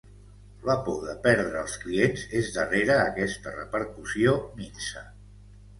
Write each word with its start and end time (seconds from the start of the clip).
La 0.69 0.77
por 0.87 1.03
de 1.09 1.13
perdre 1.27 1.61
els 1.65 1.75
clients 1.83 2.25
és 2.41 2.49
darrere 2.57 2.97
aquesta 3.05 3.55
repercussió 3.61 4.39
minsa. 4.63 5.11